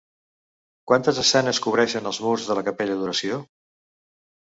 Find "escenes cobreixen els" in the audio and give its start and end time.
1.25-2.23